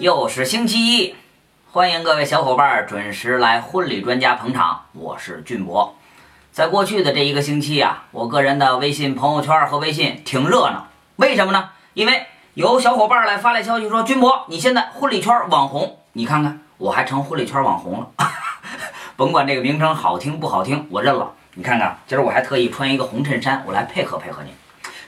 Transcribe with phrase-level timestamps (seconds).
[0.00, 1.14] 又是星期一，
[1.72, 4.86] 欢迎各位小伙伴准时来婚礼专家捧场。
[4.94, 5.94] 我是俊博。
[6.50, 10.86] 在过去的这一个星期啊，我个人的微信朋友圈和微信挺热闹。
[11.16, 11.68] 为什么呢？
[11.92, 12.24] 因为
[12.54, 18.08] 有小伙伴来发来消息说，俊博，你现在婚礼圈网红，你看看，我还成婚礼圈网红了。
[19.16, 21.30] 甭管这个名称好听不好听，我认了。
[21.52, 24.54] 你看看，今儿我还特意穿一个红衬衫，我来配合配合你。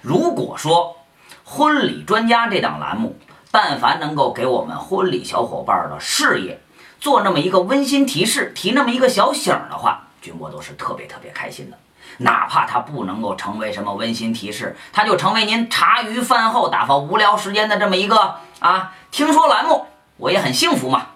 [0.03, 0.99] 如果说
[1.45, 3.17] 婚礼专家这档栏目，
[3.53, 6.59] 但凡能够给我们婚礼小伙伴的事业
[6.99, 11.77] 做那么一个温馨提示，提那么一个小醒的话，君博都是特别特别开心的。
[12.19, 21.07] 哪怕它不能够成为什么温馨提示，它就成为您茶余饭后打发无聊时间的这么一个啊听说栏目，我也很幸福嘛。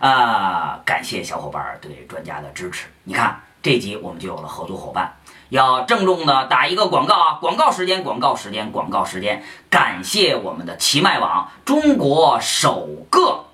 [0.00, 2.88] 啊，感谢小伙伴对专家的支持。
[3.04, 5.14] 你看这集我们就有了合作伙伴。
[5.54, 7.38] 要郑重的打一个广告啊！
[7.40, 9.44] 广告时间，广告时间，广告时间！
[9.70, 13.44] 感谢我们的奇麦网，中国首个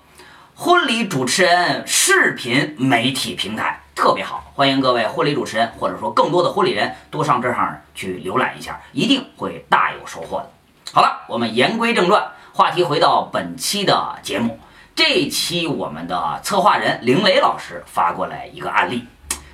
[0.55, 10.49] 婚礼主持人视频媒体平台，特别好，欢迎各位婚礼主持人或者说更多的婚礼人多上这上去浏览一下，一定会大有收获的。
[10.91, 14.59] 好了，我们言归正传，话题回到本期的节目，
[14.95, 19.05] 这期我们的策划人凌雷老师发过来一个案例。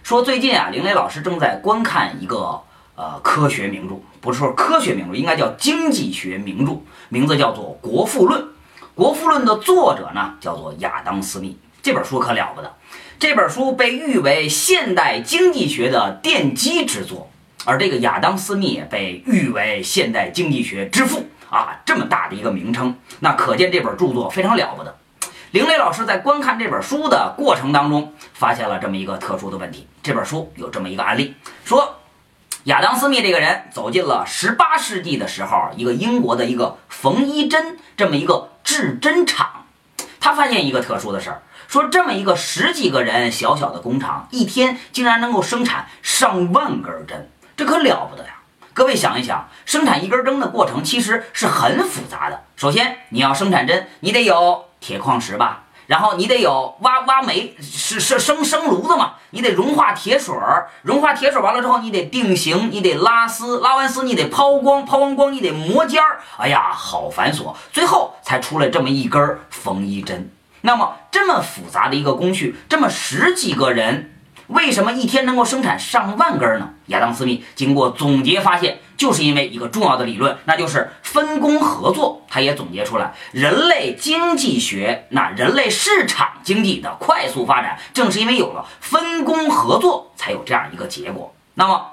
[0.08, 2.62] 说最近啊，林雷老师正在观看一个
[2.96, 8.42] 呃科学名著，不是说科学名著，应该叫经济学名著，名字叫做《国富论》。
[8.96, 12.74] 《国富论》的作者呢叫做亚当·斯密，这本书可了不得。
[13.20, 17.30] 这本书被誉为现代经济学的奠基之作，
[17.66, 24.96] 而这个亚当·斯密被誉为现代经济学之父啊，这么大的一个名称，那可见这本著作非常了不得。
[25.52, 29.88] 林雷老师在观看这本书的过程当中，发现了这么一个特殊的问题。
[30.04, 32.02] 这本书有这么一个案例，说
[32.66, 39.66] 亚当斯密这个人走进了十八世纪的时候，一个英国的一个缝衣针这么一个制针厂，
[40.20, 48.32] 他发现一个特殊的事儿，说这么一个十几个人小小的工厂，一天竟然能够生产上万根针，这可了不得呀！
[48.74, 52.44] 各位想一想，生产一根针的过程其实是很复杂的。
[52.58, 54.66] 首先，你要生产针，你得有。
[54.80, 70.30] 铁矿石吧，然后你得有挖挖煤，是是生生炉子嘛，你得融化铁水儿，融化铁水完了之后，你得定型，你得拉丝，拉完丝你得抛光，抛完光你得磨尖儿，哎呀，好繁琐，最后才出来这么一根缝衣针。
[70.62, 74.14] 那么这么复杂的一个工序，这么十几个人。
[74.48, 76.70] 为什么一天能够生产上万根呢？
[76.86, 82.24] 亚当·斯密经过总结发现，就是因为一个重要的理论，那就是分工合作。
[82.28, 91.34] 他也总结出来，人类经济学，那人类市场经济的快速发展，正是因为有了分工合作，才有这样一个结果。
[91.54, 91.86] 那么，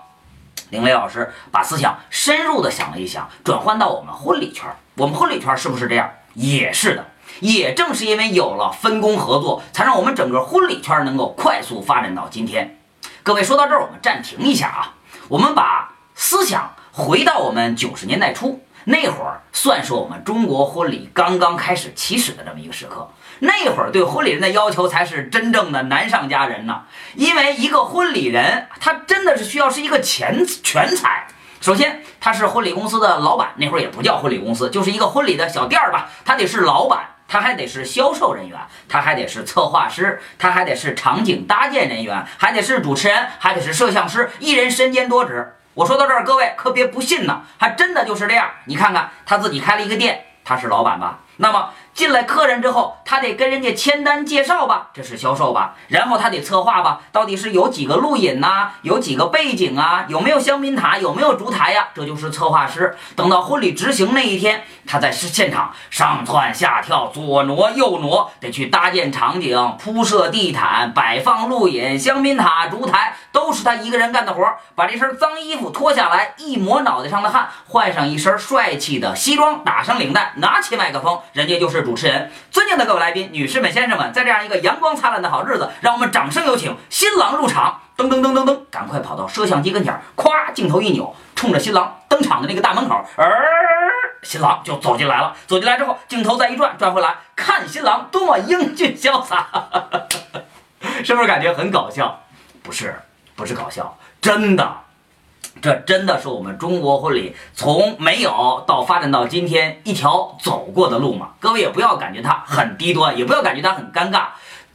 [0.71, 6.11] 林雷老师把思想深入的想了一想，转换到我们婚礼圈，我们婚礼圈是不是这样？
[6.35, 7.07] 也是的。
[7.41, 12.79] 也正是因为有了分工合作，才让我们整个婚礼圈能够快速发展到今天。
[13.23, 14.95] 各位说到这儿，我们暂停一下啊，
[15.29, 23.11] 我们把思想回到我们九十年代初那会儿，算是我们中国婚礼刚刚开始起始的这么一个时刻。
[23.41, 26.83] 那会儿对婚礼人的要求才是真正的难上加人呢，
[27.17, 31.27] 因为一个婚礼人他真的是需要是一个全全才。
[31.61, 37.09] 首先他是婚礼公司的老板，那会儿也不叫婚礼公司，就是一个婚礼的小店儿吧，他得是老板。
[37.27, 38.57] 他还得是销售人员，
[38.87, 45.55] 他还得是策划师，他还得是场景搭建人员，还得是主持人，还得是摄像师，一人身兼多职。
[45.75, 48.49] 我说到这儿，各位可别不信呢，还真的就是这样。
[48.67, 51.19] 你看看他自己开了一个店，他是老板吧？
[51.37, 51.71] 那么。
[51.95, 55.77] 进来客人之后，他得跟人家签单介绍吧，这是销售吧。
[55.87, 61.91] 然后他得策划吧，到底是有几个录影呐，有几个背景啊，有没有香槟塔，有没有烛台呀？
[61.95, 62.97] 这就是策划师。
[63.15, 74.49] 等到婚礼执行那一天，他在现场上蹿下跳，左挪右挪，得去搭建场景、铺设地毯、摆放录影、香槟塔、烛台，都是他一个人干的活。
[74.75, 81.83] 把这身脏衣服脱下来，一抹脑袋上的汗，换上一身帅气的西装，打上领带，拿起麦克风，人家就是。
[81.85, 87.81] 主持人，尊敬的各位来宾，女士们、先生们，在这样一个阳光灿烂的好日子，让我们掌声有请新郎入场。
[87.97, 93.91] 噔噔噔噔噔，赶快跑到摄像机跟前，咵，镜头一扭，冲着新郎登场的那个大门口，儿，
[94.23, 95.35] 新郎就走进来了。
[95.47, 99.47] 走进来之后，镜头再一转，转回来，看新郎多么英俊潇洒，
[101.05, 102.21] 是不是感觉很搞笑？
[102.63, 102.99] 不是，
[103.35, 104.77] 不是搞笑，真的。
[105.63, 111.31] 这真的是我们中国婚礼从没有到发展到今天一条走过的路吗？
[111.39, 114.27] 各位也不要感觉它很低端，也不要感觉它很尴尬。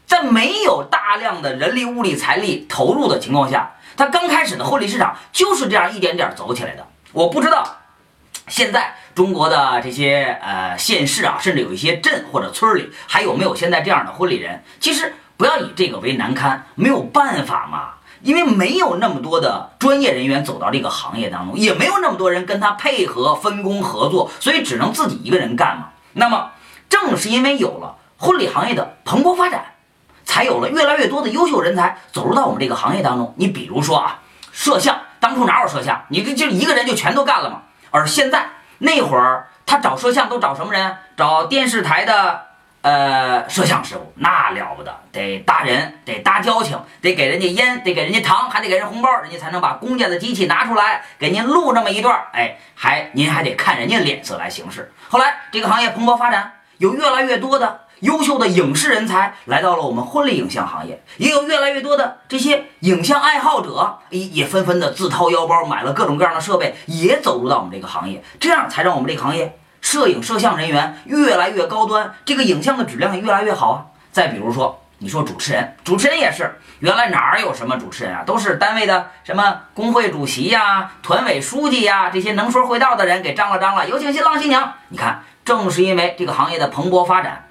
[0.07, 6.88] 在没有大量的人力、物力、财力投入的情况下，它刚开始的婚礼市场就是这样一点点走起来的。
[7.12, 7.77] 我不知道
[8.47, 14.63] 现在中国的这些呃县市啊，甚至有一些镇或者村里，还有没有现在这样的婚礼人？
[14.79, 25.89] 其实不要以这个为难堪，没有办法嘛，因为没有那么多的专业人员走到这个行业当中，也没有那么多人跟他配合分工合作，所以只能自己一个人干嘛。
[26.13, 26.51] 那么
[26.89, 29.74] 正是因为有了婚礼行业的蓬勃发展，
[30.25, 33.33] 才有了越来越多的优秀人才走入到我们这个行业当中。
[33.38, 34.19] 你比如说啊，
[34.51, 36.04] 摄像，当初哪有摄像？
[36.10, 37.62] 你这就一个人就全都干了嘛。
[37.92, 38.50] 而现在
[38.80, 40.98] 那会儿，他找摄像都找什么人？
[41.15, 42.49] 找电视台的
[42.81, 52.19] 呃摄像师傅，那了不得，得搭人，得搭交情，得给人家烟，得给人家糖，还得给人红包，人家才能把公家的机器拿出来给您录那么一段。
[52.33, 54.91] 哎，还您还得看人家脸色来行事。
[55.09, 57.81] 后来这个行业蓬勃发展，有越来越多的。
[57.99, 69.59] 优秀的影视人才来到了我们婚礼影像行业，也有越来越多的这些影像爱好者，也也纷纷的自掏腰包买了各种各样的设备，也走入到我们这个行业，这样才让我们这个行业
[69.89, 73.86] 摄影摄像人员越来越高端，这个影像的质量也越来越好啊。
[74.12, 84.71] 再比如说，你说主持人，主持人也是，原来哪儿有什么主持人啊，都是单位的什么工会主席呀、团委书记呀这些能说会道的人给张了张了，有请新郎新娘。
[84.89, 87.47] 你看，正是因为这个行业的蓬勃发展。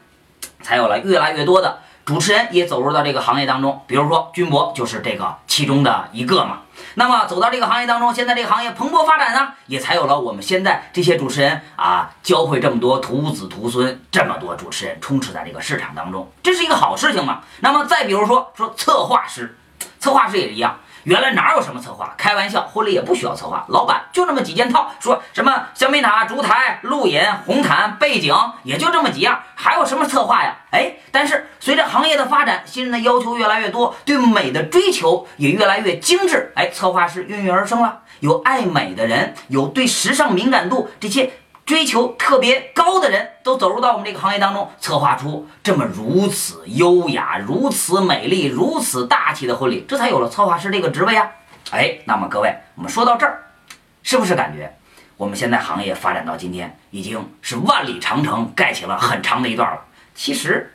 [0.61, 6.61] 才有了越来越多的主持人也走入到这个行业当中，比如说军博就是这个其中的一个嘛。
[6.95, 17.43] 那么走到这个行业当中，现在这个行业蓬勃发展呢，也才有了我们现在这些主持人啊，教会这么多徒子徒孙，这么多主持人充斥在这个市场当中，这是一个好事情嘛。
[17.61, 19.59] 那么再比如说说策划师，
[20.01, 20.79] 策划师也一样。
[21.05, 22.15] 原来哪有什么策划？
[22.17, 30.57] 开玩笑，婚礼也不需要策划，老板就那么几件套，说什么香槟塔、烛台、路引、红毯、背景，也就这么几样，还有什么策划呀？
[30.71, 41.31] 哎，但是随着行业的发展，新人的要求越来越多，对美的追求也越来越精致，哎，策划师应运而生了，有爱美的人，有对时尚敏感度这些。
[41.69, 51.31] 追求特别高的人都走入到我们这个行业当中，策划出这么如此优雅、如此美丽、如此大气的婚礼，这才有了策划师这个职位啊！
[51.73, 53.43] 哎，那么各位，我们说到这儿，
[54.03, 54.79] 是不是感觉
[55.19, 59.79] 我们现在行业发展到今天，已经是万里长城盖起了很长的一段了？
[60.15, 60.73] 其实，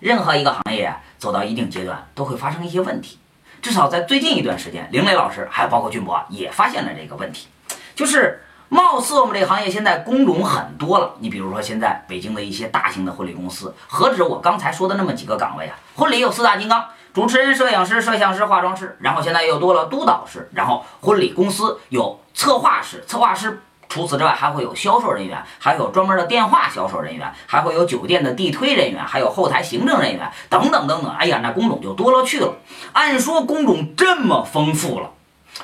[0.00, 3.20] 任何一个行业走到一定阶段，都会发生一些问题。
[3.62, 7.46] 至少在最近一段时间，林磊老师还有包括俊博也发现了这个问题，
[7.94, 8.42] 就是。
[8.72, 15.76] 貌似我们这个行业现在工种很多了，你比如说现在北京的一些大型的婚礼公司，何止我刚才说的那么几个岗位啊？
[15.94, 16.82] 婚礼有四大金刚：
[17.12, 31.12] 主持人、摄影师、摄像师、化妆师，然后现在又多了督导师，然后婚礼公司有策划师，策划师除此之外还会有销售人员，还有专门的电话销售人员，还会有酒店的地推人员，还有后台行政人员等等等等。
[31.12, 32.54] 哎呀，那工种就多了去了。
[32.94, 35.10] 按说工种这么丰富了，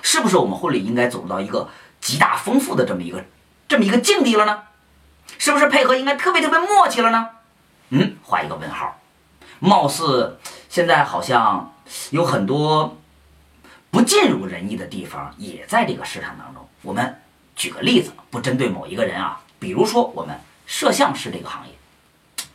[0.02, 1.70] 是不是我们婚礼应该走到一个？
[2.00, 3.24] 极大丰富的这么一个
[3.66, 4.62] 这么一个境地了呢，
[5.38, 7.28] 是不是配合应该特别特别默契了呢？
[7.90, 8.98] 嗯，画一个问号。
[9.58, 11.74] 貌似现在好像
[12.10, 12.96] 有很多
[13.90, 16.68] 不尽如人意的地方也在这个市场当中。
[16.82, 17.20] 我们
[17.56, 21.74] 举个例子，不针对某一个人啊，比如说我们摄像师这个行业，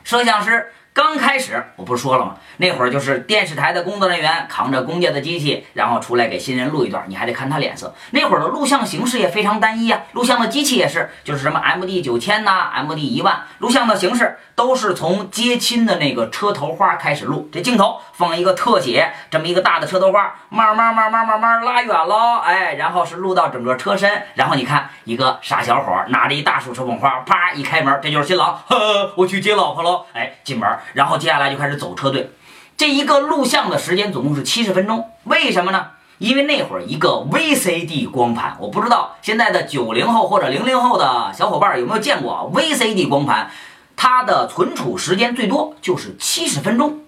[0.04, 0.72] 摄像师。
[0.94, 2.36] 刚开始我不是说了吗？
[2.58, 7.96] 那会儿就是电视台的工作人员扛着公家的机器，然后出来给新人录一段，你还得看他脸色。
[8.12, 30.70] 那会儿的录像形式也非常单一啊，录像的机器也是，就是什么 M D 九千呐，M D 一万，录像的形式都是从接亲的那个车头花开始录，这镜头放一个特写，这么一个大的车头花，慢慢慢慢慢慢拉远喽，哎，然后是录到整个车身，然后你看一个傻小伙拿着一大束车捧花，啪一开门，这就是新郎，呵，我去接老婆喽，哎，进门。
[30.92, 32.32] 然后接下来就开始走车队，
[32.76, 35.10] 这一个录像的时间总共是七十分钟。
[35.24, 35.88] 为什么呢？
[36.18, 43.50] 因为那会儿一个 VCD 光盘，我不知道现在的九零后或者零零后的小伙伴有没有见过 VCD 光盘，
[43.96, 47.00] 它的存储时间最多就是七十分钟。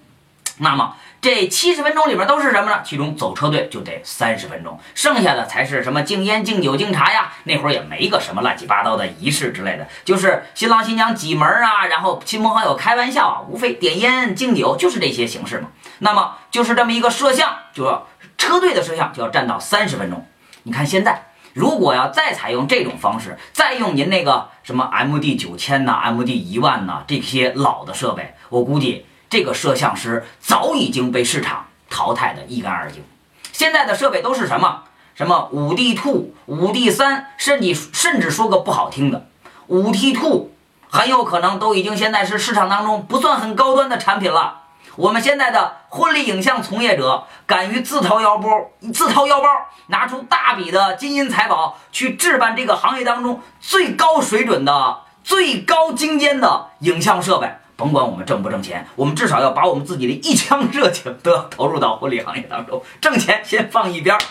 [0.58, 0.96] 那么。
[1.22, 2.82] 这七十分钟里面都是什么呢？
[2.86, 7.34] 其中走车队就得三十分钟，剩下的才是什么敬烟、敬酒、敬茶呀。
[7.46, 15.70] 那会儿也没个什么乱七八糟的仪式之类的，就是新郎新娘挤门啊，然后亲朋好友开玩笑啊，无非点烟敬酒，就是这些形式嘛。
[16.00, 18.08] 那么就是这么一个摄像，就要
[18.38, 20.28] 车队的摄像就要占到三十分钟。
[20.62, 29.08] 你看现在，如果要再采用这种方式，再用您那个什么 M D 九千呐、M D 一万呐这些老的设备，我估计。
[29.30, 33.04] 这个摄像师早已经被市场淘汰的一干二净。
[33.52, 34.84] 现在的设备都是什么？
[35.16, 39.28] 什么五 D Two、五 D 三，甚至甚至说个不好听的，
[39.68, 40.50] 五 T Two，
[40.90, 44.64] 很有可能都已经现在是市场当中不算很高端的产品了。
[44.98, 48.50] 我们现在的婚礼影像从业者敢于自掏腰包，
[48.94, 49.48] 自掏腰包
[49.88, 57.50] 拿出大笔的金银财宝去置办这个行业当中最高水准的、最高精尖的影像设备。
[57.76, 62.84] 甭管我们挣不挣钱，我们至少要把我们自己的一腔热情都要投入到婚礼行业当中。
[63.02, 64.22] 挣钱先放一边儿，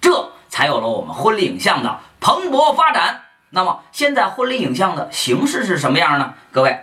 [0.00, 3.22] 这才有了我们婚礼影像的蓬勃发展。
[3.50, 6.34] 那么现在婚礼影像的形式是什么样呢？
[6.52, 6.80] 各位。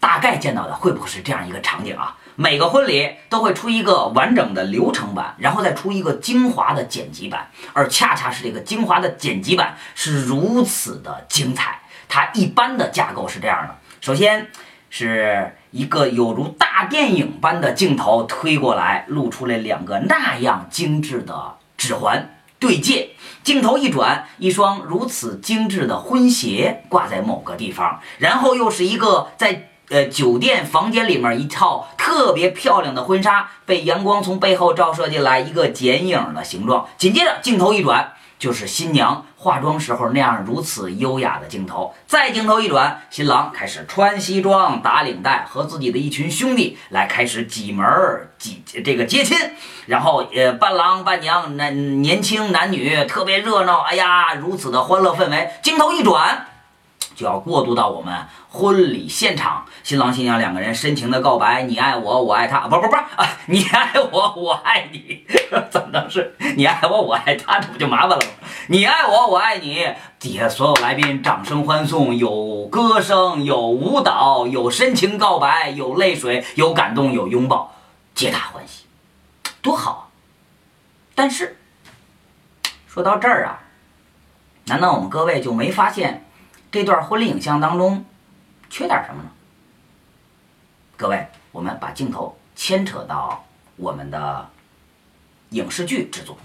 [0.00, 2.16] 大概见到的会不会是这样一个场景啊？
[2.34, 11.80] 每个婚礼都会出一个完整的流程版，然后再出一个精华的剪辑版，而恰恰是这个精华的剪辑版是如此的精彩。
[12.08, 14.50] 它一般的架构是这样的：首先
[14.90, 29.68] 是一个有如大电影般的镜头推过来，露出来两个那样精致的指环对戒，镜头一转，一双如此精致的婚鞋挂在某个地方，然后又是一个在。
[29.90, 36.86] 呃，酒店房间里面一套特别漂亮的婚纱，被阳光从背后照射进来，一个剪影的形状。
[36.96, 41.94] 紧接着镜头一转，就是新娘化妆时候那样如此优雅的镜头。
[42.06, 49.38] 再镜头一转，新郎开始穿西装、打领带，和自己的一群兄弟来开始挤门儿、挤这个接亲。
[49.86, 55.50] 然后呃，伴郎伴娘男年轻男女特别热闹，哎呀，如此的欢乐氛围。
[55.62, 56.48] 镜头一转。
[57.20, 65.22] 就要过渡到我们婚礼现场，新郎新娘两个人深情的告白：“你爱我，我爱他。”不不不啊，你爱我，我爱你，
[65.70, 67.60] 怎么能是你爱我，我爱他？
[67.60, 68.32] 这不就麻烦了吗？
[68.68, 69.86] 你爱我，我爱你，
[70.18, 77.74] 底下所有来宾掌声欢送，有歌声，有舞蹈，有深情告白，有泪水，有感动，有拥抱，
[78.14, 78.86] 皆大欢喜，
[79.60, 80.02] 多好啊！
[81.14, 81.58] 但是
[82.86, 83.60] 说到这儿啊，
[84.64, 86.24] 难道我们各位就没发现？
[86.72, 88.04] 这段婚礼影像当中
[88.68, 89.30] 缺点什么呢？
[90.96, 94.48] 各位，我们把镜头牵扯到我们的
[95.48, 96.38] 影视剧制作，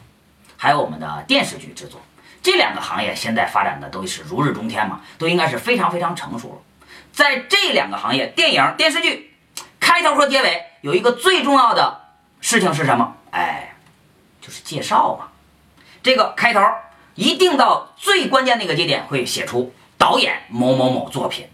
[0.58, 2.01] 还有我们的电视剧制作
[2.41, 6.58] 这两个行业，现在发展的都是如日中天嘛，都应该是非常非常成熟了。
[7.12, 9.36] 在这两个行业，电影、电视剧
[9.79, 12.01] 开头和结尾有一个最重要的
[12.41, 13.15] 事情是什么？
[13.29, 13.75] 哎，
[14.41, 15.27] 就是介绍嘛。
[16.01, 16.62] 这个开头
[17.13, 19.72] 一定到最关键那个节点会写出。
[20.06, 21.48] 导演某某某作品，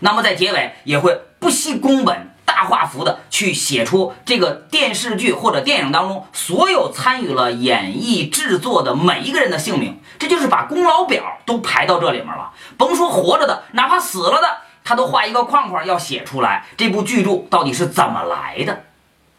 [0.00, 12.50] 那么在结尾也会不惜工本、大画幅的去写出这个电视剧或者电影当中所有参与了演绎制作的每一个人的姓名，这就是把功劳表都排到这里面了。
[12.76, 14.48] 甭说活着的，哪怕死了的，
[14.82, 18.82] 他都画一个框框要写出来这部巨著到底是怎么来的。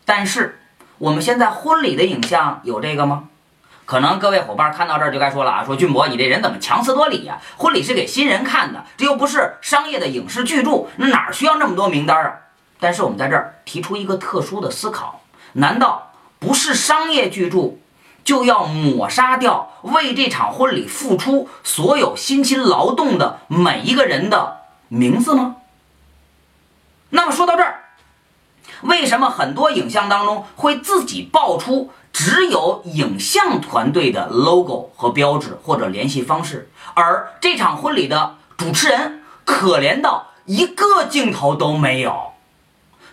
[0.05, 0.62] 但是
[1.00, 3.25] 我们现在婚礼的影像有这个吗？
[3.85, 7.37] 可能各位伙伴看到这儿就该说了啊，说俊博你这人怎么强词夺理呀？
[7.57, 12.33] 婚礼是给新人看的，这又不是商业的影视巨著，那哪需要那么多名单啊？
[12.79, 15.21] 但是我们在这儿提出一个特殊的思考：
[15.53, 17.75] 难道不是商业巨著
[18.23, 25.57] 就要抹杀掉为这场婚礼付出所有辛勤劳动的每一个人的名字吗？
[27.09, 27.83] 那么说到这儿，
[28.83, 31.91] 为什么很多影像当中会自己爆出？
[32.13, 42.34] 只有影像团队的 logo 和标志或者联系方式，而这场婚礼的主持人可怜到一个镜头都没有，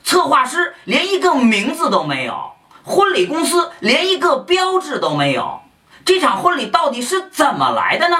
[0.05, 2.53] 策划师连一个名字都没有，
[2.85, 5.63] 婚礼公司连一个标志都没有，
[6.05, 8.17] 这场婚礼到底是怎么来的呢？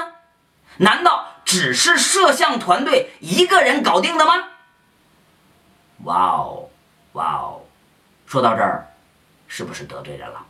[0.77, 4.33] 难道只是摄像团队一个人搞定的吗？
[6.05, 6.69] 哇哦，
[7.13, 7.61] 哇哦，
[8.25, 8.87] 说到这儿，
[9.47, 10.41] 是不是得罪人了？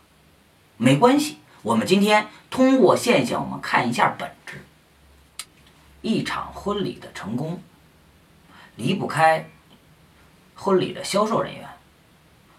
[0.83, 4.65] 没关系，我们今天通过现象，我们看一下本质。
[6.01, 7.61] 一场婚礼的成功，
[8.77, 9.47] 离不开
[10.55, 11.69] 婚礼的销售人员、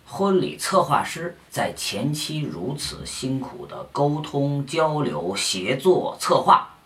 [0.06, 6.76] 婚礼策划师在前期如此辛苦的沟通、交流、协作、策划，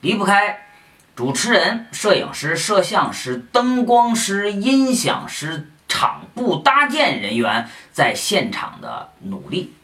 [0.00, 0.68] 离不开
[1.14, 9.74] 主持人、摄影师、摄像师、灯光师、音响师、场布搭建人员在现场的努力。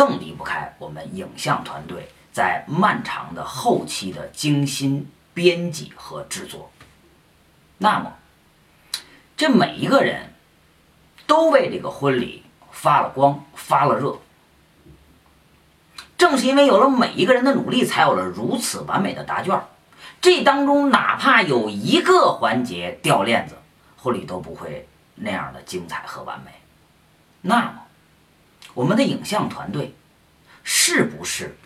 [0.00, 6.70] 更离不开我们影像团队在漫长的后期的精心编辑和制作。
[7.76, 8.14] 那么，
[9.36, 10.32] 这每一个人
[11.26, 14.16] 都为这个婚礼发了光、发了热。
[16.16, 19.62] 正是因为有了每一个人的努力，才有了如此完美的答卷。
[20.22, 23.54] 这当中哪怕有一个环节掉链子，
[23.98, 26.52] 婚礼都不会那样的精彩和完美。
[27.42, 27.79] 那。
[28.80, 29.94] 我们的影像团队
[30.64, 31.58] 是不是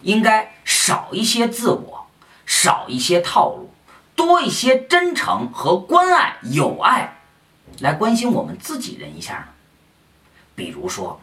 [0.00, 2.06] 应该少一些自我，
[2.46, 3.70] 少一些套路，
[4.16, 7.18] 多一些真诚和关爱、友爱，
[7.80, 9.48] 来关心我们自己人一下呢？
[10.54, 11.20] 比如说，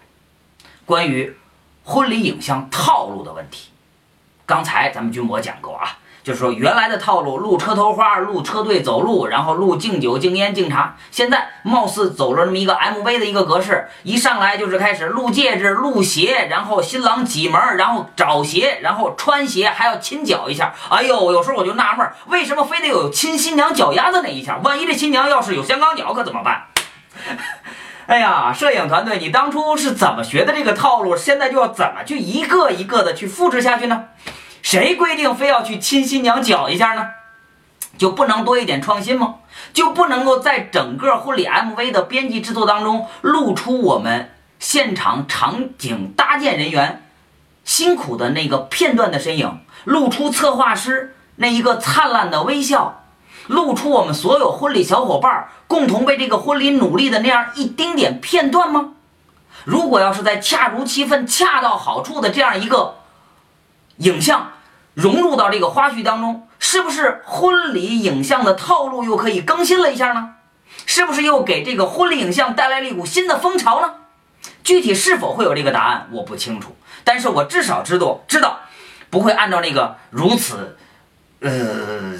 [0.85, 1.35] 关于
[1.83, 3.71] 婚礼影像套路的问题，
[4.45, 5.97] 刚才咱们军博讲过啊。
[6.25, 10.95] 就是说，原来的套路录车头花，录车队走路，然后录敬酒、敬烟、敬茶。
[11.11, 20.73] 现在貌似走了这么一个 MV 的一个格式，一上来就是开始录戒指、录鞋，然后新郎挤门，然后找鞋，然后穿鞋，还要亲脚一下。
[20.89, 24.57] 哎呦，有时候我就纳闷，为什么非得有亲新娘脚丫子那一下？
[24.63, 26.63] 万一这新娘要是有香港脚，可怎么办？
[28.07, 31.15] 哎呀，摄影团队，你当初是怎么学的这个套路？
[31.15, 34.05] 现在就要怎么去一个一个的去复制下去呢？
[34.65, 37.07] 谁规定非要去亲新娘脚一下呢？
[37.99, 39.35] 就不能多一点创新吗？
[39.73, 47.07] 就不能够在整个婚礼 MV 的编辑制作当中露出我们现场场景搭建人员
[47.63, 53.03] 辛苦的那个片段的身影，露出策划师那一个灿烂的微笑，
[53.45, 58.93] 露出我们所有婚礼小伙伴共同为这个婚礼努力的那样一丁点片段吗？
[59.63, 62.95] 如果要是在恰如其分、恰到好处的这样一个
[63.97, 64.53] 影像。
[64.95, 70.35] 融入到这个花絮当中，是不是婚礼影像的套路又可以更新了一下呢？
[70.85, 73.93] 是不是又给这个婚礼影像带来了一股新的风潮呢？
[74.63, 76.75] 具体是否会有这个答案，我不清楚。
[77.03, 78.61] 但是我至少知道，知道
[79.09, 80.77] 不会按照那个如此，
[81.41, 82.13] 呃，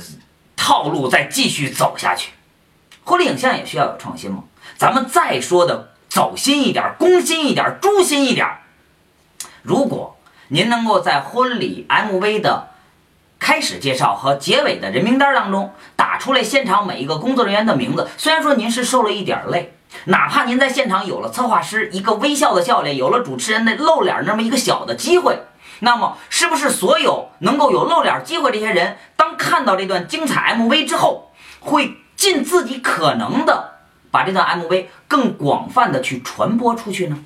[0.58, 2.34] 套路再继续走下去。
[3.06, 4.44] 婚礼影像也需要有创新吗？
[4.78, 8.46] 咱们再说的走心一点，攻心一点，诛心一点。
[9.64, 10.15] 如果。
[10.50, 12.68] 您能够在婚礼 MV 的
[13.40, 19.74] 开始介绍和结尾的人名单当中打出来现场每一个工作人员的名字，虽然说您是受了一点累，
[20.06, 25.40] 哪怕您在现场有了策划师一个微笑的笑脸，有了主持人的露脸那么一个小的机会，
[25.80, 33.74] 那么是不是所有能够有露脸机会这些人，当看到这段精彩 MV 之后，会尽自己可能的
[34.12, 37.18] 把这段 MV 更广泛的去传播出去呢？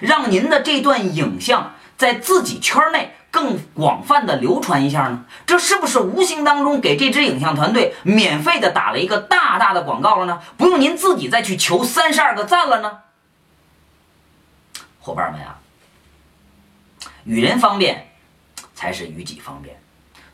[0.00, 1.72] 让您的这段影像。
[1.98, 5.24] 在自己圈内更广泛的流传一下呢？
[5.44, 10.40] 这是不是无形当中给这支影像团队免费的打了一个大大的广告了呢？
[10.56, 13.00] 不用您自己再去求三十二个赞了呢？
[15.00, 15.58] 伙伴们啊，
[17.24, 18.12] 与人方便
[18.74, 19.80] 才是与己方便，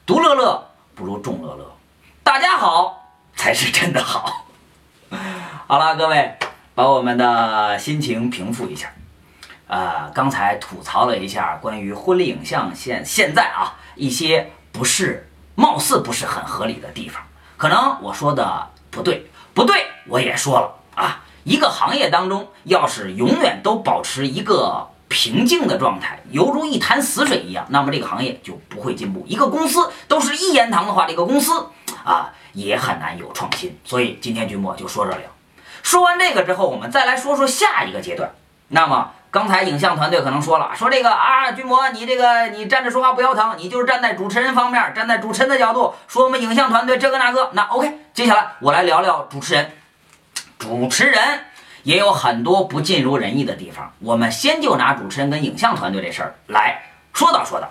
[0.04, 1.76] 独乐乐不如众乐乐，
[2.22, 4.46] 大家好才是真的好。
[5.66, 6.36] 好了，各位，
[6.74, 8.92] 把我们的心情平复一下。
[9.74, 17.20] 呃，刚才吐槽了一下关于婚礼影像现现在啊一些不是貌似不是很合理的地方，
[17.56, 21.24] 可能我说的不对，不对，我也说了啊。
[21.42, 29.24] 一个行业当中，要是永远都保持一个平静的状态，犹如一潭死水一样，那么这个行业就不会进步。
[29.26, 31.66] 一个公司都是一言堂的话，这个公司
[32.04, 33.76] 啊也很难有创新。
[33.82, 35.30] 所以今天君莫就说这里了。
[35.82, 38.30] 说完这个之后，我们再来说说下一个阶段。
[38.68, 39.10] 那么。
[39.34, 47.50] 刚才影像团队可能说了，说这个啊，军博，你这个你站着说话不腰疼，你就是站在主持人方面，站在主持人的角度说我们影像团队这个那个。
[47.52, 49.72] 那 OK，接下来我来聊聊主持人。
[50.56, 51.40] 主持人
[51.82, 57.68] 也有很多不尽如人意的地方，我们先就拿主持人跟影像团队这事儿来说道说道。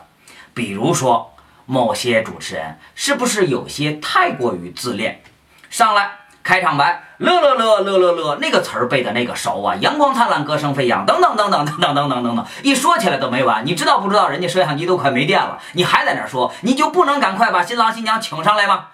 [0.53, 1.33] 比如说，
[1.65, 5.21] 某些主持人是不是有些太过于自恋，
[5.69, 6.11] 上来。
[6.43, 9.75] 开场白，乐乐乐乐乐乐，那个词儿背的那个熟啊！
[9.75, 13.65] 阳光灿烂，歌声飞扬，等等等等等等等等等等，一说起来都没完。
[13.65, 14.27] 你知道不知道？
[14.27, 18.87] 人家摄像机都快没电了，你还在那说，你就不能赶快把新郎新娘请上来吗？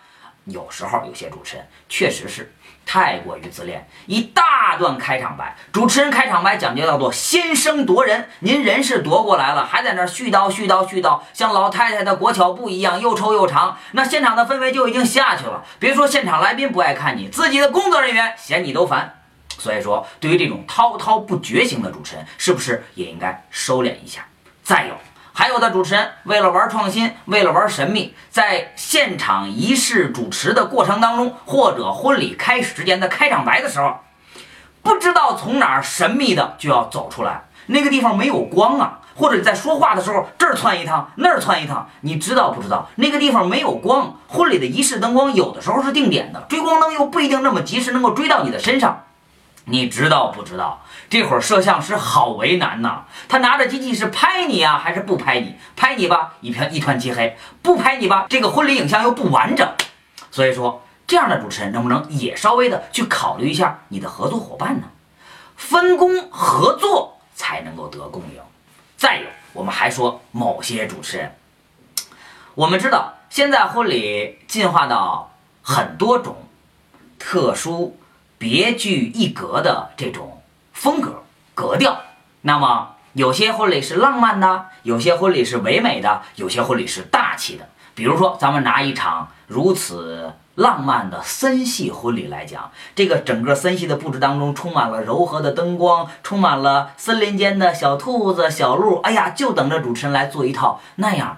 [0.46, 2.54] 有时候有些主持人确实是。
[2.92, 15.64] 太过于自恋，一大段开场白，主持人开场白讲究叫做先声夺人，您人是夺过来了，还在那絮叨絮叨絮叨，像老太太的裹脚布一样又臭又长，那现场的氛围就已经下去了。
[15.78, 19.22] 别说现场来宾不爱看你，自己的工作人员嫌你都烦。
[19.60, 24.26] 所以说，对于这种滔滔不绝型的主持人，是不是也应该收敛一下？
[24.64, 24.96] 再有。
[25.40, 34.00] 还有的主持人为了玩创新，为了玩神秘，在现场仪式主持的过程当中，或者婚礼开始之前的开场白的时候，
[34.82, 42.90] 不知道从哪儿神秘的就要走出来，那个地方没有光啊，或者你在说话的时候这儿窜一趟，那儿窜一趟，你知道不知道？
[42.96, 49.04] 那个地方没有光，婚礼的仪式灯光有的时候是定点的，追光灯又不一定那么及时能够追到你的身上，
[49.70, 50.84] 你知道不知道？
[51.10, 55.56] 这会儿摄像师好为难呐，他拿着机器是拍你啊，还是不拍你？
[55.76, 59.68] 拍你吧，一片一团漆黑；不拍你吧，这个婚礼影像又不完整。
[60.32, 64.88] 所以说，这样的主持人能不能也稍微的去考虑一下你的合作伙伴呢？
[65.56, 68.42] 分工合作才能够得共赢。
[68.98, 71.36] 再有，我们还说某些主持人，
[72.56, 76.36] 我们知道现在婚礼进化到很多种
[77.18, 77.99] 特殊。
[78.40, 80.42] 别具一格的这种
[80.74, 81.22] 风格
[81.54, 82.00] 格调。
[82.42, 87.70] 那么有些婚礼是浪漫的，有些婚礼是唯美的，有些婚礼是大气的。
[87.94, 90.34] 比如说，咱们拿一场如此。
[90.56, 101.38] 浪漫的森系婚礼来讲，这个整个森系的布置当中充满了柔和的灯光，充满了森林间的小兔子、小鹿，哎呀，就等着主持人来做一套那样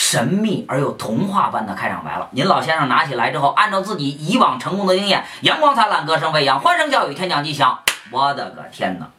[0.00, 2.28] 神秘而又童话般的开场白了。
[2.30, 7.76] 您老先生拿起来之后，按照自己以往成功的经验，阳光灿烂，歌声飞扬，欢声笑语，天降吉祥。
[8.12, 9.10] 我的个天哪！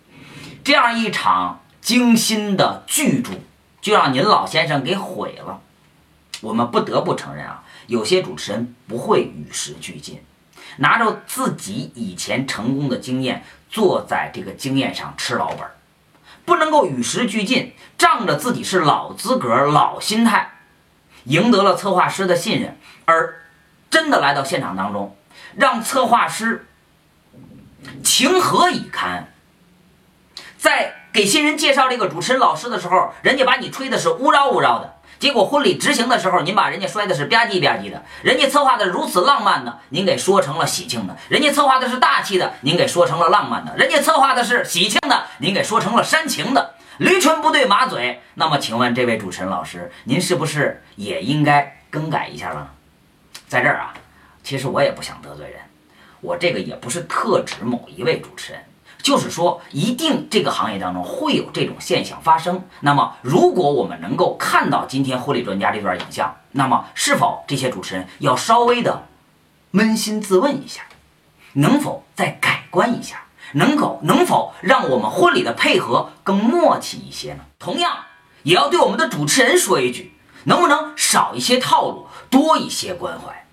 [0.63, 3.33] 这样一场精心的剧注，
[3.81, 5.59] 就让您老先生给毁了。
[6.39, 7.61] 我们不得不承认啊。
[7.87, 10.23] 有些主持人不会与时俱进，
[10.77, 15.59] 拿着自己以前成功的经验，坐在这个经验上吃老本，
[16.45, 20.51] 不能够与时俱进，仗着自己是老资格、老心态，
[21.25, 23.41] 赢得了策划师的信任，而
[23.89, 25.15] 真的来到现场当中，
[25.55, 26.67] 让策划师
[28.03, 29.31] 情何以堪？
[30.57, 34.95] 在给新人介绍这个主持人老师的时候，人家把你吹的是乌绕乌绕的。
[35.17, 38.01] 结果婚礼执行的时候，您把人家摔的是吧唧吧唧的。
[38.21, 46.75] 人家策划的如此浪漫的，您给说成了喜庆的；人家策划的是大气的，您给说成了浪漫的；人家策划的是喜庆的，您给说成了煽情的。
[46.99, 48.21] 驴唇不对马嘴。
[48.35, 52.73] 那么，请问这位主持人老师，您是不是也应该更改一下了？
[53.47, 53.93] 在这儿啊，
[54.43, 55.59] 其实我也不想得罪人，
[56.19, 58.61] 我这个也不是特指某一位主持人。
[59.01, 62.61] 就是说，一定这个行业当中会有这种现象发生。
[62.81, 69.07] 那么，如果我们能够看到今天婚礼专家这段影像，那么是否这些主持人要稍微的
[69.71, 70.81] 扪心自问一下，
[71.53, 73.23] 能否再改观一下？
[73.53, 77.45] 能够能否让我们婚礼的配合更默契一些呢？
[77.57, 77.97] 同样，
[78.43, 80.13] 也要对我们的主持人说一句，
[80.45, 83.45] 能不能少一些套路，多一些关怀？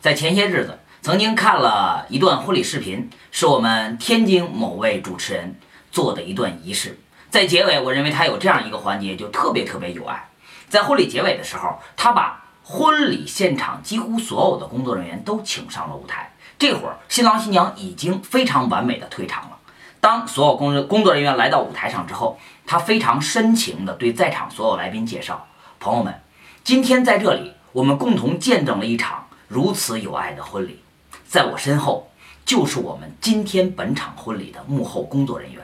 [0.00, 0.78] 在前些日子。
[1.00, 5.58] 曾经看了一段婚礼视频，是我们天津某位主持人
[5.92, 6.98] 做的一段仪式。
[7.30, 10.28] 在结尾，我认为他有这样一个环节，就特别特别有爱。
[10.68, 16.32] 在婚礼结尾的时候，他把婚礼现场几乎所有的工作人员都请上了舞台。
[16.58, 19.58] 这会儿，新郎新娘已经非常完美的退场了。
[20.00, 25.46] 当所有工工作人员来到舞台上之后，他非常深情地对在场所有来宾介绍
[25.78, 26.20] ：“朋友们，
[26.64, 30.80] 今天在这里，我们共同见证了一场如此有爱的婚礼。”
[31.28, 32.10] 在我身后，
[32.44, 35.62] 就是我们今天本场婚礼的幕后工作人员，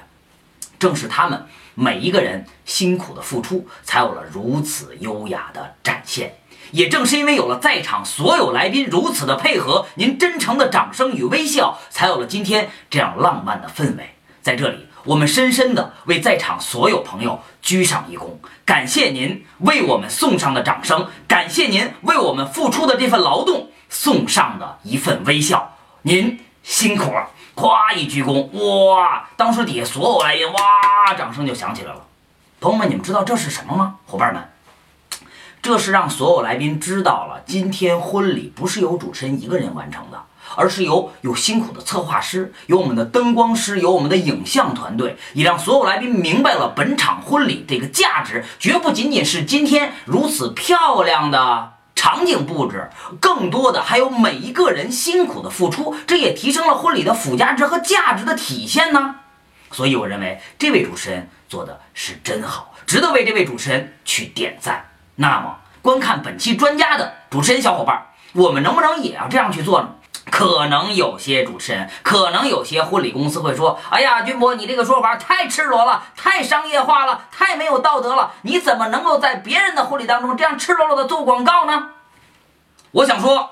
[0.78, 6.34] 正是他们每一个人辛苦的付出，才有了如此优雅的展现。
[6.72, 14.14] 也正是因为有了在场所有来宾如此的配合，您真诚的掌声与微笑，才有了今天这样浪漫的氛围。
[14.42, 18.30] 在这里，我们深深的为在场所有朋友鞠上一躬，
[18.64, 23.70] 感谢您为我们送上的掌声，感谢您为我们付出的这份劳动。
[23.90, 27.30] 送上的一份微笑，您辛苦了！
[27.54, 28.48] 夸一鞠躬，
[28.96, 29.28] 哇！
[29.36, 32.04] 当时底下所有来宾哇，掌声就响起来了。
[32.60, 33.94] 朋友们，你们知道这是什么吗？
[34.06, 34.42] 伙伴们，
[35.64, 40.22] 这是让所有来宾知道了，今天婚礼不是由主持人一个人完成的，
[40.56, 51.72] 而是由有辛苦的策划师，有我们的灯光师，有我们的影像团队，也让所有来宾明白了本场婚礼这个价值，绝不仅仅是今天如此漂亮的。
[51.94, 59.14] 场景布置，更多的还有每一个人辛苦的付出，这也提升了婚礼的附加值和价值的体现呢。
[59.70, 64.84] 所以我认为这位主持人做的是真好，值得为这位主持人去点赞。
[65.16, 69.90] 那么，观看本期专家的主持人小伙伴，我们能不能也要这样去做呢？
[70.30, 78.32] 可能有些主持人，可能有些婚礼公司会说：“哎呀，军博，你这个说法太赤裸了，太商业化了，太没有道德了。
[78.42, 81.90] 你怎么能够在别人的婚礼当中这样赤裸裸的做广告呢？”
[82.90, 83.50] 我想说，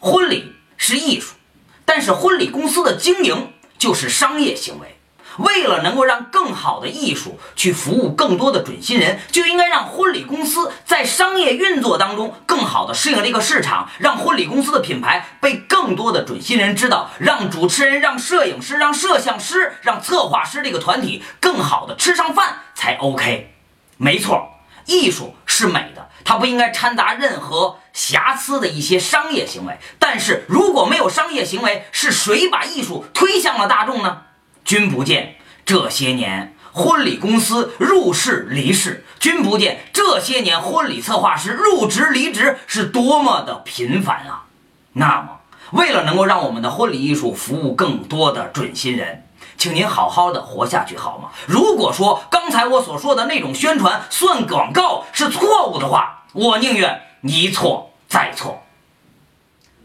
[0.00, 1.36] 婚礼是艺术，
[1.84, 4.97] 但是婚礼公司的经营就是商业行为。
[5.38, 23.54] 为了能够让更好的艺术去服务更多的准新人，就应该让婚礼公司在商业运作当中更好的适应这个市场，让婚礼公司的品牌被更多的准新人知道，让主持人、让摄影师、让摄像师、让策划师这个团体更好的吃上饭才 OK。
[23.96, 24.50] 没错，
[24.86, 26.08] 艺术是美的。
[26.24, 34.24] 它不应该掺杂任何瑕疵的一些商业行为，但是如果没有商业行为，是谁把艺术推向了大众呢？
[34.68, 44.44] 君不见这些年婚礼公司入世离世，君不见这些年婚礼策划师入职离职是多么的频繁啊！
[44.92, 49.26] 那么，为了能够让我们的婚礼艺术服务更多的准新人，
[49.56, 51.30] 请您好好的活下去好吗？
[51.46, 58.62] 如果说刚才我所说的那种宣传算广告是错误的话，我宁愿一错再错。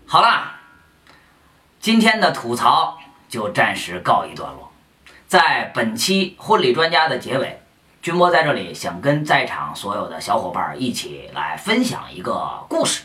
[0.06, 0.60] 好啦，
[1.80, 2.98] 今天的吐槽
[3.30, 4.63] 就暂时告一段落。
[5.34, 7.60] 在本期婚礼专家的结尾，
[8.04, 13.02] 君波在这里想跟在场所有的小伙伴一起来分享一个故事。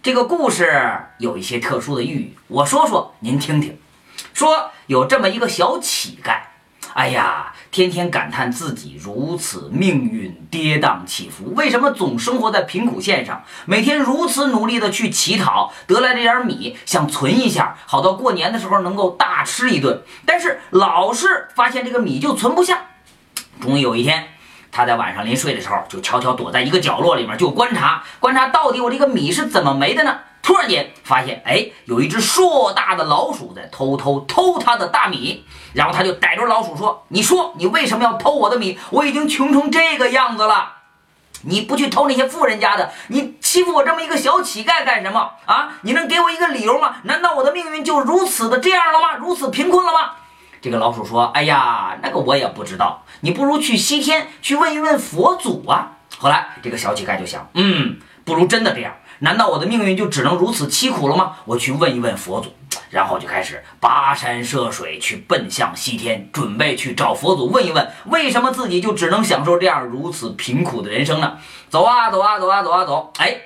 [0.00, 3.76] 这个故事有一些特殊的寓意，我说说您听听。
[4.32, 6.38] 说有这么一个小乞丐，
[6.94, 13.44] 哎呀，天天感叹自己如此命运跌宕起伏，为什么总生活在贫苦线上？
[13.66, 22.78] 每天如此努力的去乞讨，得来这点米想存一下，好到过年的时候能够大吃一顿，但是老是发现这个米就存不下。
[23.60, 24.28] 终于有一天。
[24.72, 30.18] 他在晚上临睡的时候，就悄悄躲在一个角落里面，就观察观察到底我这个米是怎么没的呢？
[30.46, 35.44] 突然间发现，哎，有一只硕大的老鼠在偷偷偷他的大米。
[35.74, 38.78] 然后他就逮住老鼠说：“你说你为什么要偷我的米？
[38.90, 40.74] 我已经穷成这个样子了，
[41.42, 45.72] 你不去偷那些富人家的，你欺负我这么一个小乞丐干什么啊？
[45.82, 46.98] 你能给我一个理由吗？
[47.02, 49.16] 难道我的命运就如此的这样了吗？
[49.16, 50.12] 如此贫困了吗？”
[50.62, 53.02] 这个老鼠说：“哎呀，那个我也不知道。
[53.22, 58.94] 你不如去西天去问一问佛祖啊。”后来这个小乞丐就想：“嗯，不如真的这样。
[59.20, 61.36] 难道我的命运就只能如此凄苦了吗？
[61.44, 62.52] 我去问一问佛祖。”
[62.90, 71.38] 然后就开始跋山涉水去奔向西天，准备去找佛祖问一问，为什么自己就只能享受这样如此贫苦的人生呢？
[71.68, 73.12] 走啊走啊走啊走啊走！
[73.18, 73.36] 哎，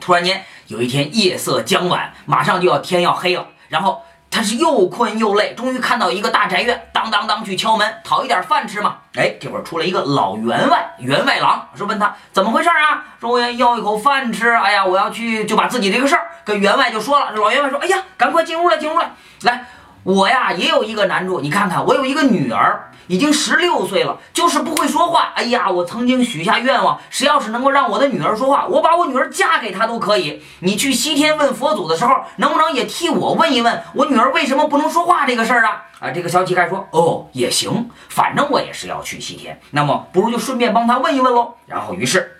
[0.00, 4.02] 突然间有一天夜色将晚，马上就要天要黑了，然后。
[4.36, 8.96] 他是又困又累，终于看到一个大宅院，当当当去敲门，讨一点饭吃嘛。
[9.14, 13.02] 哎，这会儿出来一个老员外，员外郎，说问他怎么回事啊？
[13.18, 14.50] 说我要要一口饭吃。
[14.50, 17.30] 哎呀，我要去，就把自己这个事儿跟员外就说了。
[17.30, 19.10] 老员外说，哎呀，赶快进屋来，进屋来，
[19.44, 19.64] 来，
[20.06, 22.90] 我呀也有一个难处，你看看，我有一个女儿。
[23.08, 25.32] 已经十六岁了，就是不会说话。
[25.36, 30.42] 哎呀，我曾经许下愿望，谁要是能够让我的女儿说话，我把我女儿嫁给他都可以。
[30.58, 35.84] 你去西天问佛祖的时候，能不能也替我问一问，我女儿为什么不能说话这个事儿啊？
[36.00, 41.54] 啊，这个小乞丐说，哦，也行，反正我也是要去西天，那么不如就顺便帮他问一问喽。
[41.66, 42.32] 然后于是。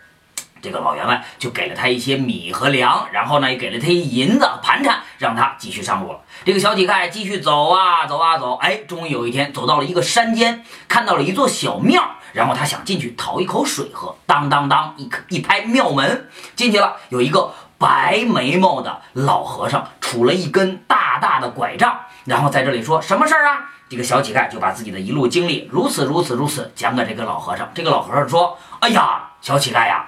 [0.62, 6.20] 这个老员外就给了他一些米和粮，然后呢也给了他一银子盘缠，让他继续上路了。
[6.44, 12.02] 这个小乞丐继续走啊走啊走，哎，终于有一天走到了一个山间，看到了一座小庙，
[12.32, 14.14] 然后他想进去讨一口水喝。
[14.26, 16.96] 当当当，一一拍庙门，进去了。
[17.08, 23.70] 有一个白眉毛的老和尚，杵了一根大大的拐杖，然后在这里说什么事儿啊？
[23.88, 27.70] 这个小乞丐就把自己的一路经历如此如此如此讲给这个老和尚。
[27.72, 30.04] 这个老和尚说：“哎呀，小乞丐呀。”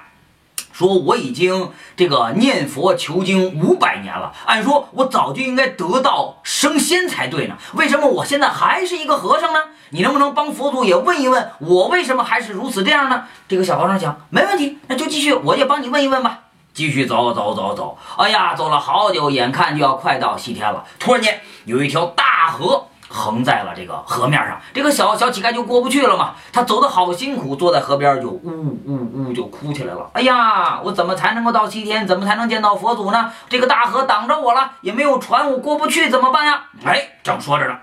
[0.78, 9.58] 说我已经这个念佛求经五百年了，按说我早就应该得道升仙才对呢，为什么我现在还是一个和尚呢？
[9.90, 13.24] 你能不能帮佛祖也问一问，我为什么还是如此这样呢？
[13.48, 16.42] 这个小和尚讲没问题，那就继续，我也帮你问一问吧。
[16.72, 22.86] 继续走走走走，哎呀，走了好久，眼看就要快到西天了，突然间有一条大河。
[23.08, 26.34] 横在了这个河面上，这个小小乞丐就过不去了嘛。
[26.52, 30.10] 他走的好辛苦，坐在河边就呜呜呜就哭起来了。
[30.12, 32.06] 哎呀，我怎么才能够到西天？
[32.06, 33.32] 怎么才能见到佛祖呢？
[33.48, 36.64] 这个大河挡着我了，也没有船，我过不去，怎么办呀？
[36.84, 37.74] 哎，正说着呢。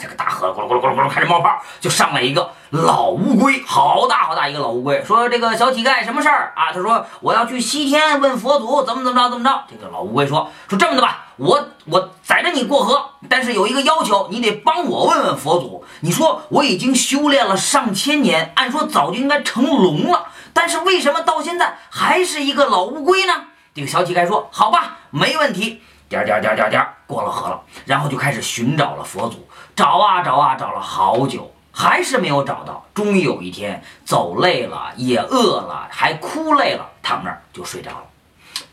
[0.00, 6.70] 这个大河咕噜咕噜咕噜咕噜开始冒泡，就上来一个老乌龟，好大好大一个老乌龟，说这个小乞丐什么事儿啊？
[6.72, 9.64] 他说我要去西天问佛祖怎么怎么着怎么着。
[9.70, 15.84] 这个老乌龟说说这么的吧，我我载着你过河，但是有一个要求，你得帮我问问佛祖。
[16.00, 23.32] 你说我已经修炼了上千年，按说早就应该成龙了，但是为什么到现在还是一个老乌龟呢？
[23.74, 25.80] 这个小乞丐说好吧，没问题。
[26.08, 29.44] 点点点点点过了河了，然后就开始寻找了佛祖，
[29.76, 32.86] 找啊找啊找了好久，还是没有找到。
[32.94, 38.04] 终于有一天，走累了，也饿了，还哭累了，躺那儿就睡着了。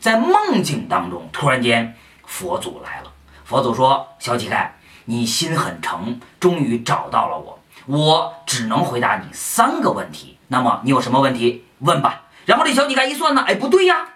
[0.00, 3.12] 在梦境当中，突然间佛祖来了。
[3.44, 4.70] 佛祖说：“小乞丐，
[5.04, 7.60] 你心很诚，终于找到了我。
[7.84, 10.38] 我只能回答你三个问题。
[10.48, 14.08] 那么你有什么问题问吧。”然后这小乞丐一算呢，哎，不对呀，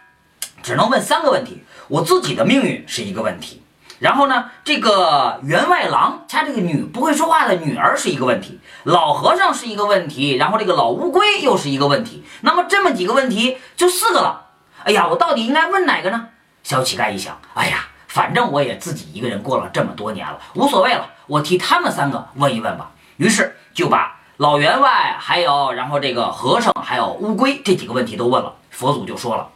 [0.62, 1.62] 只能问三个问题。
[1.88, 3.62] 我自己的命运是一个问题，
[3.98, 14.46] 然后呢，这个员外郎家这个女不会说话的女儿是一个问题，老和尚是一个问题，然后这个老乌龟又是一个问题，那么这么几个问题就四个了。
[14.84, 16.28] 哎呀，我到底应该问哪个呢？
[16.62, 22.90] 小乞丐一想，哎呀，反正我也自己一个人过了这么多年了，无所谓了，我替他们三个问一问吧。
[23.16, 28.54] 于是就把老员外，还有然后这个和尚，还有乌龟这几个问题都问了。
[28.70, 29.48] 佛祖就说了。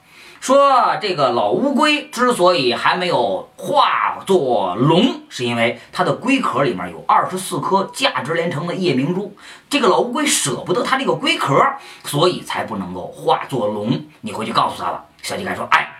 [0.42, 9.36] 说这个老乌龟之所以还没有化作龙，是因为它的龟壳里面有二十四颗价值连城的夜明珠。
[9.70, 11.54] 这个老乌龟舍不得它这个龟壳，
[12.02, 14.04] 所以才不能够化作龙。
[14.22, 15.04] 你回去告诉他吧。
[15.22, 15.94] 小乞丐说：“哎，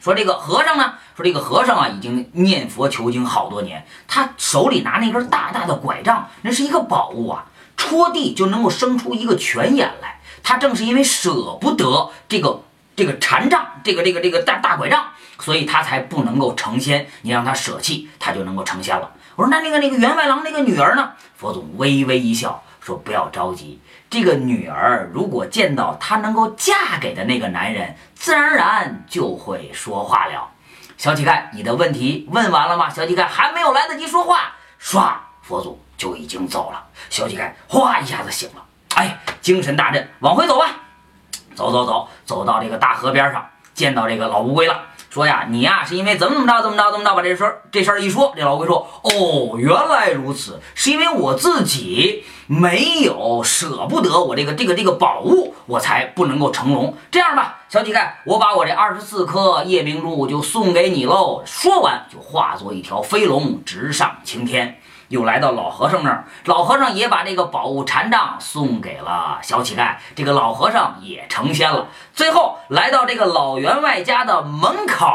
[0.00, 7.44] 说这个和尚呢，说这个和尚啊，已经念佛求经好多年，他手里拿那根大大的拐杖，那是一个宝物啊，
[7.76, 10.18] 戳地就能够生出一个泉眼来。
[10.42, 12.62] 他正是因为舍不得这个
[12.98, 15.04] 这个禅杖，这个这个这个大大拐杖，
[15.38, 17.06] 所以他才不能够成仙。
[17.22, 19.08] 你让他舍弃，他就能够成仙了。
[19.36, 21.12] 我说那那个那个员外郎那个女儿呢？
[21.36, 23.80] 佛祖微微一笑，说不要着急。
[24.10, 30.50] 这个女儿如果见到她能够嫁给的那个男人，自然而然就会说话了。
[30.96, 32.90] 小乞丐，你的问题问完了吗？
[32.90, 36.84] 小乞丐还没有来得及说话，唰，佛祖就已经走了。
[37.10, 38.64] 小乞丐哗一下子醒了，
[38.96, 40.66] 哎，精神大振，往回走吧。
[41.58, 43.44] 走走走，走到这个大河边上，
[43.74, 44.82] 见到这个老乌龟了。
[45.10, 56.94] 说呀，你呀是因为怎么怎么着怎么着怎么着把这事儿这事儿一说，这老龟说哦，原来如此，是因为我自己没有舍不得我这个这个这个宝物，我才不能够成龙。
[57.10, 61.42] 这样吧，小乞丐，我把我这二十四颗夜明珠就送给你喽。
[61.44, 64.80] 说完就化作一条飞龙直上青天。
[65.08, 71.88] 又来到老和尚那儿，老和尚也把这个宝物禅杖送给了小乞丐，这个老和尚也成仙了。
[72.12, 75.06] 最后来到这个老员外家的门口，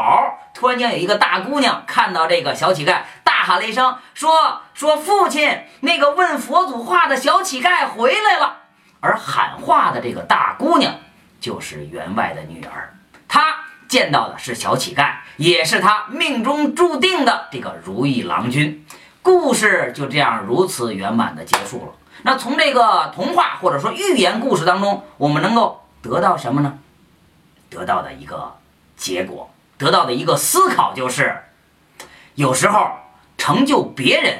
[0.52, 8.56] 突然间有一个大姑娘看到这个小乞丐，大喊了一声，说：“说父亲，那个问佛祖话的小乞丐回来了。”
[8.98, 10.94] 而喊话的这个大姑娘
[11.38, 12.94] 就是员外的女儿，
[13.28, 18.84] 她见到的是小乞丐，也是她命中注定的这个如意郎君。
[19.24, 21.92] 故事就这样如此圆满的结束了。
[22.24, 26.78] 那从这个童话或者说寓言故事当中，我们能够得到什么呢？
[27.70, 28.54] 得到的一个
[28.98, 31.42] 结果，得到的一个思考就是，
[32.34, 32.90] 有时候
[33.38, 34.38] 成就别人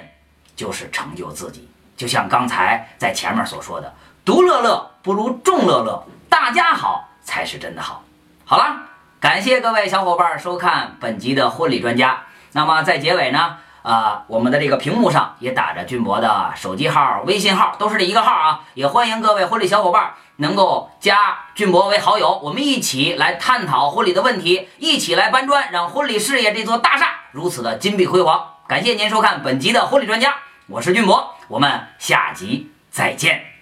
[0.54, 1.66] 就是成就自己。
[1.96, 8.04] 就像刚才在前面所说的，“独乐乐不如众乐乐”，大家好才是真的好。
[8.44, 8.82] 好了，
[9.18, 12.24] 感谢各位小伙伴收看本集的婚礼专家。
[12.52, 13.56] 那么在结尾呢？
[13.84, 18.60] 啊，我们的这个屏幕上也打着俊博的手机号、微信号，都是这一个号啊。
[18.72, 21.18] 也欢迎各位婚礼小伙伴能够加
[21.54, 28.52] 俊博为好友，我们一起来探讨婚礼的问题，一起来搬砖，让婚礼事业这座大厦如此的金碧辉煌。
[28.66, 30.34] 感谢您收看本集的婚礼专家，
[30.66, 33.53] 我是俊博，我们下集再见。